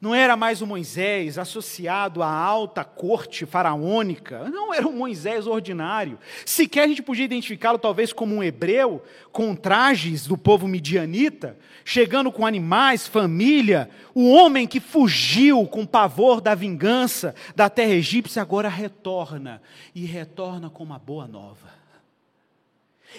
[0.01, 6.19] não era mais o Moisés associado à alta corte faraônica, não era um Moisés ordinário.
[6.47, 12.33] Sequer a gente podia identificá-lo talvez como um hebreu, com trajes do povo midianita, chegando
[12.33, 13.91] com animais, família.
[14.15, 19.61] O homem que fugiu com pavor da vingança da terra egípcia agora retorna,
[19.95, 21.80] e retorna com uma boa nova.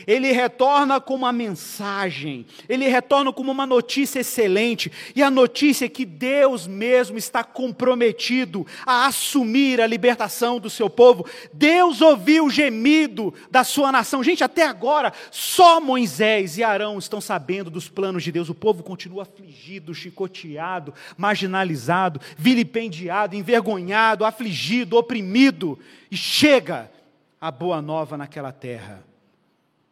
[0.08, 5.90] Ele retorna com uma mensagem, ele retorna com uma notícia excelente, e a notícia é
[5.90, 11.26] que Deus mesmo está comprometido a assumir a libertação do seu povo.
[11.54, 14.24] Deus ouviu o gemido da sua nação.
[14.24, 18.50] Gente, até agora, só Moisés e Arão estão sabendo dos planos de Deus.
[18.50, 25.78] O povo continua afligido, chicoteado, marginalizado, vilipendiado, envergonhado, afligido, oprimido,
[26.10, 26.92] e chega
[27.40, 29.11] a boa nova naquela terra.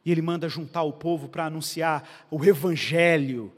[0.05, 3.51] E ele manda juntar o povo para anunciar o evangelho,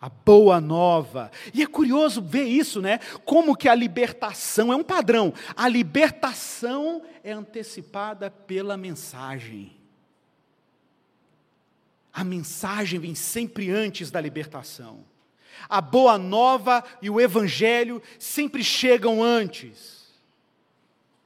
[0.00, 1.30] a boa nova.
[1.52, 2.98] E é curioso ver isso, né?
[3.24, 5.32] Como que a libertação é um padrão.
[5.56, 9.76] A libertação é antecipada pela mensagem.
[12.12, 15.04] A mensagem vem sempre antes da libertação.
[15.68, 20.02] A boa nova e o evangelho sempre chegam antes.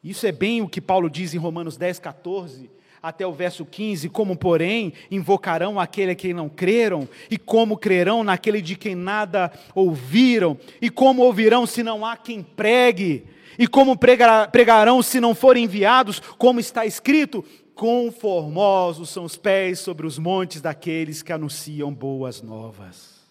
[0.04, 2.75] Isso é bem o que Paulo diz em Romanos 10, 14
[3.08, 8.24] até o verso 15: Como, porém, invocarão aquele a quem não creram, e como crerão
[8.24, 13.24] naquele de quem nada ouviram, e como ouvirão se não há quem pregue,
[13.56, 17.44] e como pregarão se não forem enviados, como está escrito:
[17.76, 23.24] Conformosos são os pés sobre os montes daqueles que anunciam boas novas.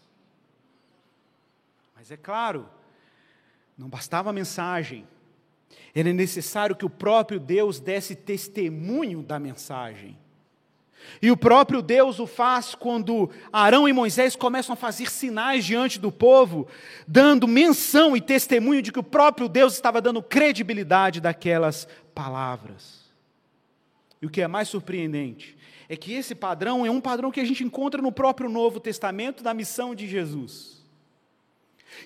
[1.95, 2.69] Mas é claro,
[3.77, 5.05] não bastava a mensagem,
[5.95, 10.17] era necessário que o próprio Deus desse testemunho da mensagem.
[11.21, 15.99] E o próprio Deus o faz quando Arão e Moisés começam a fazer sinais diante
[15.99, 16.67] do povo,
[17.07, 23.05] dando menção e testemunho de que o próprio Deus estava dando credibilidade daquelas palavras.
[24.21, 25.55] E o que é mais surpreendente
[25.87, 29.43] é que esse padrão é um padrão que a gente encontra no próprio Novo Testamento
[29.43, 30.74] da missão de Jesus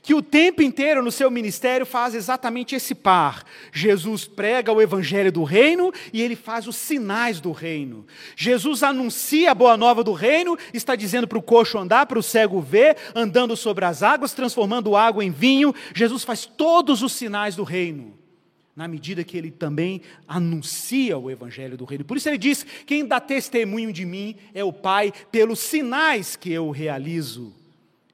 [0.02, 3.44] que o tempo inteiro no seu ministério faz exatamente esse par.
[3.72, 8.06] Jesus prega o evangelho do reino e ele faz os sinais do reino.
[8.36, 12.24] Jesus anuncia a boa nova do reino, está dizendo para o coxo andar, para o
[12.24, 15.74] cego ver, andando sobre as águas, transformando água em vinho.
[15.94, 18.20] Jesus faz todos os sinais do reino
[18.80, 22.06] na medida que ele também anuncia o evangelho do reino.
[22.06, 26.50] Por isso ele diz: quem dá testemunho de mim é o Pai, pelos sinais que
[26.50, 27.59] eu realizo.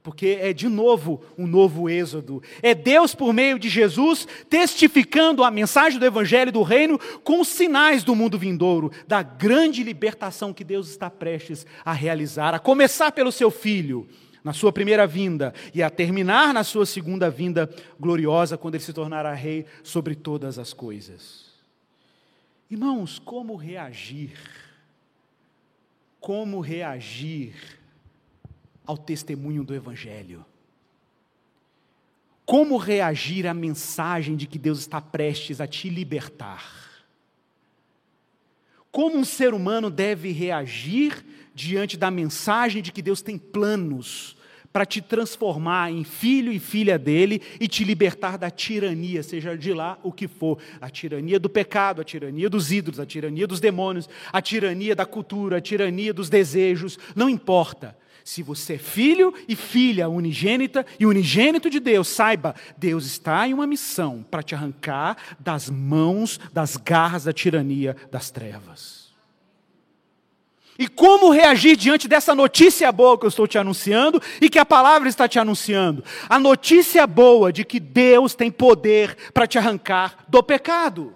[0.06, 2.39] Porque é de novo um novo êxodo.
[2.62, 7.48] É Deus, por meio de Jesus, testificando a mensagem do Evangelho do Reino com os
[7.48, 13.12] sinais do mundo vindouro, da grande libertação que Deus está prestes a realizar, a começar
[13.13, 14.08] pelo seu Filho
[14.44, 17.68] na sua primeira vinda e a terminar na sua segunda vinda
[18.00, 21.46] gloriosa, quando ele se tornará rei sobre todas as coisas.
[22.70, 24.34] Irmãos, como reagir?
[26.20, 27.56] Como reagir
[28.86, 30.45] ao testemunho do Evangelho?
[32.45, 36.86] Como reagir à mensagem de que Deus está prestes a te libertar?
[38.91, 44.38] Como um ser humano deve reagir diante da mensagem de que Deus tem planos
[44.76, 49.74] para te transformar em filho e filha dele e te libertar da tirania, seja de
[49.74, 53.62] lá o que for a tirania do pecado, a tirania dos ídolos, a tirania dos
[53.62, 57.98] demônios, a tirania da cultura, a tirania dos desejos, não importa.
[58.26, 63.54] Se você é filho e filha unigênita e unigênito de Deus, saiba, Deus está em
[63.54, 69.14] uma missão para te arrancar das mãos, das garras da tirania das trevas.
[70.78, 74.66] E como reagir diante dessa notícia boa que eu estou te anunciando e que a
[74.66, 76.04] palavra está te anunciando?
[76.28, 81.16] A notícia boa de que Deus tem poder para te arrancar do pecado.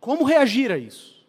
[0.00, 1.19] Como reagir a isso?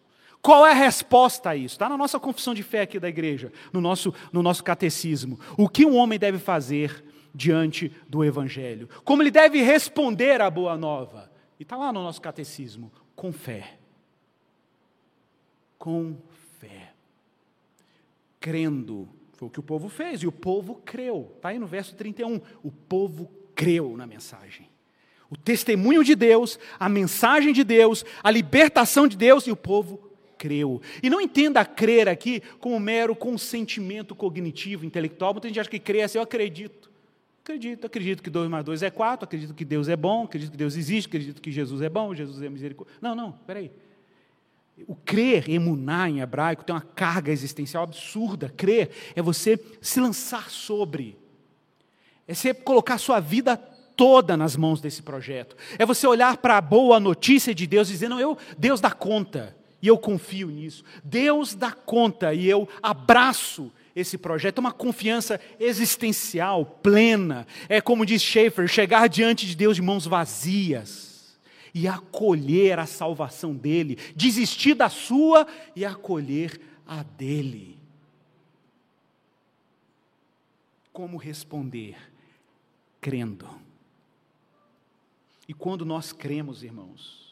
[0.41, 1.75] Qual é a resposta a isso?
[1.75, 5.39] Está na nossa confissão de fé aqui da igreja, no nosso, no nosso catecismo.
[5.57, 8.89] O que um homem deve fazer diante do Evangelho?
[9.03, 11.31] Como ele deve responder à boa nova?
[11.59, 13.77] E está lá no nosso catecismo: com fé.
[15.77, 16.15] Com
[18.41, 19.07] crendo.
[19.33, 21.31] Foi o que o povo fez, e o povo creu.
[21.37, 22.41] Está aí no verso 31.
[22.63, 24.67] O povo creu na mensagem.
[25.29, 30.10] O testemunho de Deus, a mensagem de Deus, a libertação de Deus, e o povo
[30.41, 30.81] creu.
[31.03, 35.33] E não entenda crer aqui como um mero consentimento cognitivo, intelectual.
[35.33, 36.89] Muita gente acha que crer é assim, eu acredito.
[37.43, 40.57] Acredito, acredito que 2 mais 2 é 4, acredito que Deus é bom, acredito que
[40.57, 42.95] Deus existe, acredito que Jesus é bom, Jesus é misericórdia.
[42.99, 43.71] Não, não, peraí.
[44.87, 48.49] O crer, emunar em hebraico, tem uma carga existencial absurda.
[48.49, 51.17] Crer é você se lançar sobre,
[52.27, 53.55] é você colocar sua vida
[53.95, 55.55] toda nas mãos desse projeto.
[55.77, 58.89] É você olhar para a boa notícia de Deus e dizer: não, eu, Deus dá
[58.89, 60.83] conta e eu confio nisso.
[61.03, 64.59] Deus dá conta e eu abraço esse projeto.
[64.59, 67.47] É uma confiança existencial plena.
[67.67, 71.37] É como diz Schaeffer: chegar diante de Deus de mãos vazias
[71.73, 77.77] e acolher a salvação dele, desistir da sua e acolher a dele.
[80.91, 81.95] Como responder?
[82.99, 83.47] Crendo.
[85.47, 87.30] E quando nós cremos, irmãos,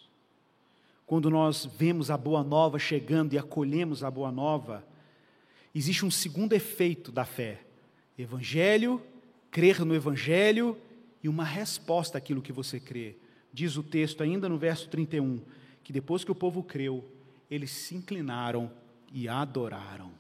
[1.10, 4.86] quando nós vemos a boa nova chegando e acolhemos a boa nova,
[5.74, 7.62] existe um segundo efeito da fé:
[8.16, 9.02] evangelho,
[9.50, 10.78] crer no evangelho
[11.24, 13.16] e uma resposta àquilo que você crê.
[13.52, 15.42] Diz o texto ainda no verso 31,
[15.84, 17.04] que depois que o povo creu,
[17.50, 18.72] eles se inclinaram
[19.12, 20.12] e adoraram.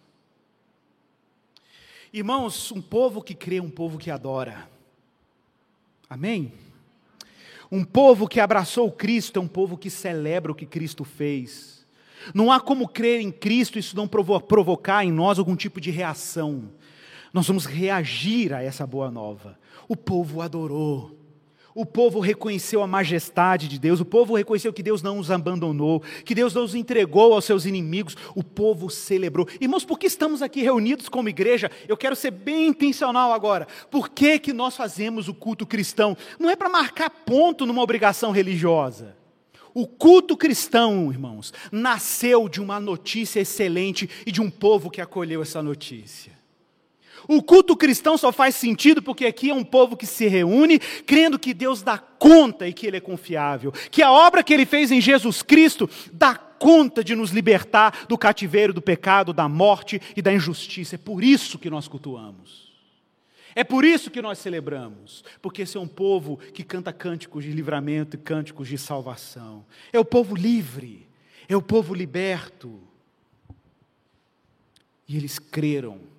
[2.11, 4.67] Irmãos, um povo que crê, um povo que adora.
[6.09, 6.51] Amém?
[7.71, 11.85] Um povo que abraçou Cristo é um povo que celebra o que Cristo fez.
[12.33, 15.91] Não há como crer em Cristo e isso não provocar em nós algum tipo de
[15.91, 16.71] reação.
[17.31, 19.57] Nós vamos reagir a essa boa nova.
[19.87, 21.18] O povo adorou.
[21.75, 26.01] O povo reconheceu a majestade de Deus, o povo reconheceu que Deus não os abandonou,
[26.25, 29.47] que Deus não os entregou aos seus inimigos, o povo celebrou.
[29.61, 31.69] Irmãos, por que estamos aqui reunidos como igreja?
[31.87, 33.67] Eu quero ser bem intencional agora.
[33.91, 36.17] Por que, que nós fazemos o culto cristão?
[36.39, 39.15] Não é para marcar ponto numa obrigação religiosa.
[39.73, 45.41] O culto cristão, irmãos, nasceu de uma notícia excelente e de um povo que acolheu
[45.43, 46.38] essa notícia.
[47.31, 51.37] O culto cristão só faz sentido porque aqui é um povo que se reúne, crendo
[51.37, 54.89] que Deus dá conta e que Ele é confiável, que a obra que Ele fez
[54.89, 60.23] em Jesus Cristo dá conta de nos libertar do cativeiro, do pecado, da morte e
[60.23, 60.95] da injustiça.
[60.95, 62.73] É por isso que nós cultuamos.
[63.53, 67.51] É por isso que nós celebramos, porque esse é um povo que canta cânticos de
[67.51, 69.63] livramento e cânticos de salvação.
[69.93, 71.07] É o povo livre,
[71.47, 72.81] é o povo liberto.
[75.07, 76.17] E eles creram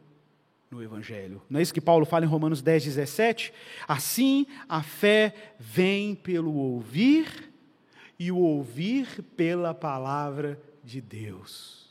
[0.71, 1.43] no Evangelho.
[1.51, 3.53] Não é isso que Paulo fala em Romanos 10, 17?
[3.89, 7.51] Assim, a fé vem pelo ouvir,
[8.18, 11.89] e o ouvir pela palavra de Deus.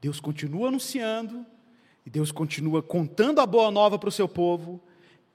[0.00, 1.44] Deus continua anunciando,
[2.06, 4.80] e Deus continua contando a boa nova para o seu povo,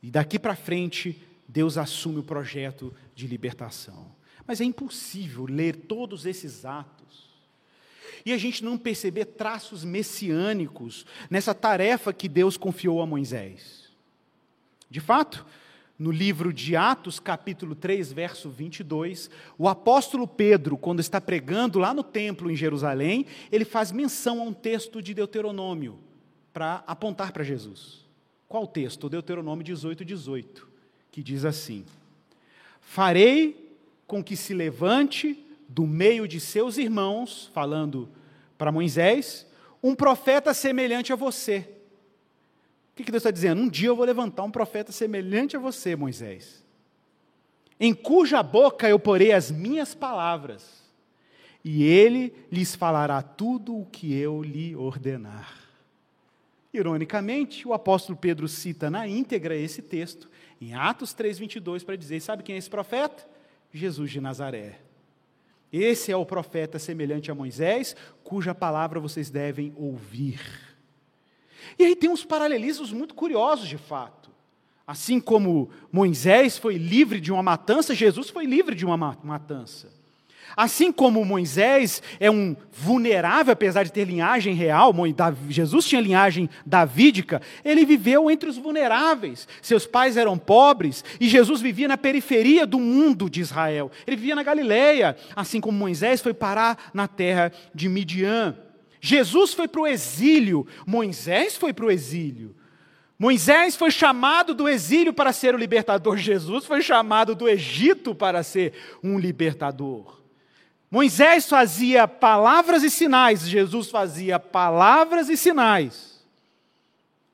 [0.01, 4.15] e daqui para frente, Deus assume o projeto de libertação.
[4.45, 7.02] Mas é impossível ler todos esses atos
[8.25, 13.89] e a gente não perceber traços messiânicos nessa tarefa que Deus confiou a Moisés.
[14.89, 15.45] De fato,
[15.97, 21.93] no livro de Atos, capítulo 3, verso 22, o apóstolo Pedro, quando está pregando lá
[21.93, 25.99] no templo em Jerusalém, ele faz menção a um texto de Deuteronômio
[26.51, 28.05] para apontar para Jesus.
[28.47, 29.09] Qual texto?
[29.09, 30.67] Deuteronômio 18, 18,
[31.11, 31.85] que diz assim:
[32.81, 35.42] Farei com que se levante
[35.73, 38.07] do meio de seus irmãos, falando
[38.59, 39.47] para Moisés,
[39.81, 41.67] um profeta semelhante a você.
[42.91, 43.59] O que Deus está dizendo?
[43.59, 46.63] Um dia eu vou levantar um profeta semelhante a você, Moisés,
[47.79, 50.83] em cuja boca eu porei as minhas palavras,
[51.65, 55.57] e ele lhes falará tudo o que eu lhe ordenar.
[56.71, 60.29] Ironicamente, o apóstolo Pedro cita na íntegra esse texto,
[60.61, 63.27] em Atos 3,22, para dizer: sabe quem é esse profeta?
[63.73, 64.82] Jesus de Nazaré.
[65.73, 70.39] Esse é o profeta semelhante a Moisés, cuja palavra vocês devem ouvir.
[71.79, 74.29] E aí tem uns paralelismos muito curiosos, de fato.
[74.85, 80.02] Assim como Moisés foi livre de uma matança, Jesus foi livre de uma matança.
[80.55, 84.93] Assim como Moisés é um vulnerável, apesar de ter linhagem real,
[85.49, 89.47] Jesus tinha linhagem davídica, ele viveu entre os vulneráveis.
[89.61, 93.91] Seus pais eram pobres e Jesus vivia na periferia do mundo de Israel.
[94.05, 98.55] Ele vivia na Galileia, assim como Moisés foi parar na terra de Midian.
[99.01, 102.55] Jesus foi para o exílio, Moisés foi para o exílio.
[103.19, 108.43] Moisés foi chamado do exílio para ser o libertador, Jesus foi chamado do Egito para
[108.43, 108.73] ser
[109.03, 110.22] um libertador.
[110.93, 116.23] Moisés fazia palavras e sinais, Jesus fazia palavras e sinais.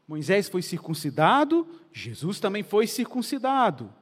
[0.07, 3.93] Moisés foi circuncidado, Jesus também foi circuncidado.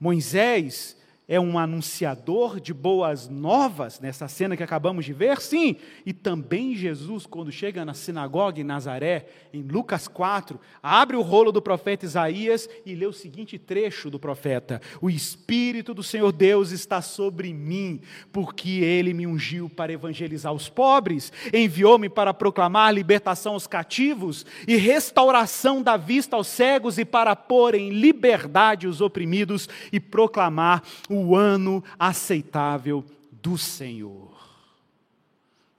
[0.00, 0.96] Moisés
[1.26, 5.40] é um anunciador de boas novas, nessa cena que acabamos de ver?
[5.40, 5.76] Sim.
[6.04, 11.50] E também Jesus, quando chega na sinagoga em Nazaré, em Lucas 4, abre o rolo
[11.50, 16.72] do profeta Isaías e lê o seguinte trecho do profeta: O Espírito do Senhor Deus
[16.72, 18.00] está sobre mim,
[18.30, 24.76] porque ele me ungiu para evangelizar os pobres, enviou-me para proclamar libertação aos cativos e
[24.76, 31.13] restauração da vista aos cegos e para pôr em liberdade os oprimidos e proclamar o
[31.34, 34.32] ano aceitável do Senhor.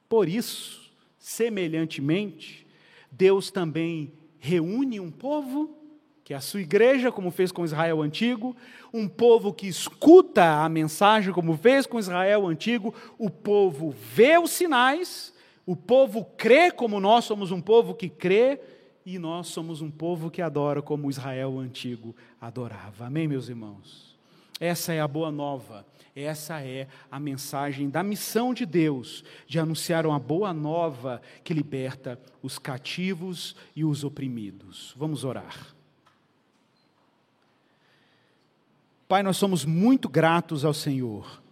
[0.08, 2.66] Por isso, semelhantemente,
[3.12, 5.76] Deus também reúne um povo,
[6.24, 8.56] que é a sua igreja, como fez com Israel antigo,
[8.94, 14.52] um povo que escuta a mensagem, como fez com Israel antigo, o povo vê os
[14.52, 15.34] sinais,
[15.66, 18.60] o povo crê, como nós somos um povo que crê,
[19.06, 23.06] e nós somos um povo que adora como Israel antigo adorava.
[23.06, 24.15] Amém, meus irmãos?
[24.60, 25.86] Essa é a boa nova,
[26.16, 32.20] essa é a mensagem da missão de Deus, de anunciar uma boa nova que liberta
[32.42, 34.94] os cativos e os oprimidos.
[34.96, 35.76] Vamos orar.
[39.08, 41.44] Pai, nós somos muito gratos ao Senhor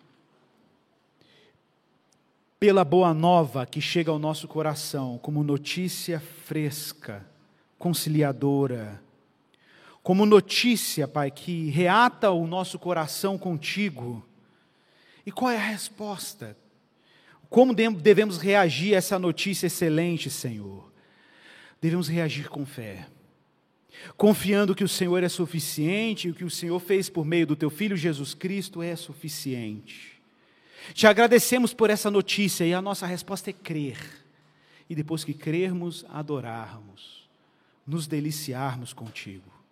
[2.63, 7.27] pela boa nova que chega ao nosso coração como notícia fresca,
[7.77, 9.02] conciliadora,
[10.03, 14.23] como notícia, Pai, que reata o nosso coração contigo.
[15.25, 16.57] E qual é a resposta?
[17.49, 20.91] Como devemos reagir a essa notícia excelente, Senhor?
[21.81, 23.07] Devemos reagir com fé,
[24.17, 27.55] confiando que o Senhor é suficiente e o que o Senhor fez por meio do
[27.55, 30.21] Teu Filho Jesus Cristo é suficiente.
[30.93, 33.97] Te agradecemos por essa notícia e a nossa resposta é crer.
[34.89, 37.29] E depois que crermos, adorarmos,
[37.87, 39.62] nos deliciarmos contigo.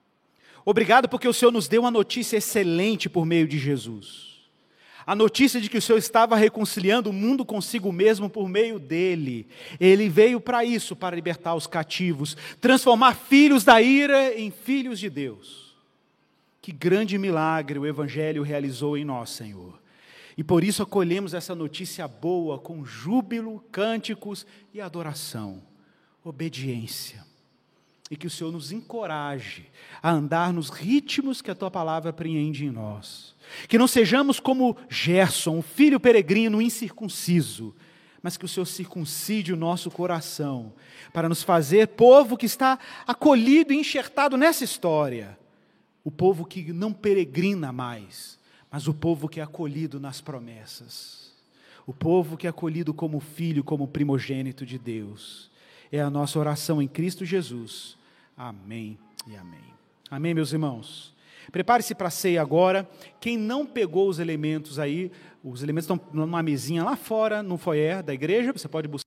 [0.66, 4.32] Obrigado porque o Senhor nos deu uma notícia excelente por meio de Jesus.
[5.06, 9.48] A notícia de que o Senhor estava reconciliando o mundo consigo mesmo por meio dele.
[9.80, 15.10] Ele veio para isso, para libertar os cativos, transformar filhos da ira em filhos de
[15.10, 15.76] Deus.
[16.62, 19.82] Que grande milagre o Evangelho realizou em nós, Senhor.
[20.38, 25.64] E por isso acolhemos essa notícia boa com júbilo, cânticos e adoração,
[26.24, 27.31] obediência
[28.12, 29.68] e que o Senhor nos encoraje
[30.04, 33.34] a andar nos ritmos que a tua palavra apreende em nós.
[33.70, 37.74] Que não sejamos como Gerson, o filho peregrino incircunciso,
[38.22, 40.74] mas que o Senhor circuncide o nosso coração,
[41.14, 45.40] para nos fazer povo que está acolhido e enxertado nessa história.
[46.04, 48.38] O povo que não peregrina mais,
[48.70, 51.32] mas o povo que é acolhido nas promessas.
[51.88, 55.50] O povo que é acolhido como filho, como primogênito de Deus.
[55.90, 58.01] É a nossa oração em Cristo Jesus
[58.36, 59.74] Amém e amém.
[60.10, 61.16] Amém, meus irmãos.
[61.52, 62.88] Prepare-se para a ceia agora.
[63.20, 65.12] Quem não pegou os elementos aí,
[65.44, 69.00] os elementos estão numa mesinha lá fora, no foyer da igreja, você pode buscar.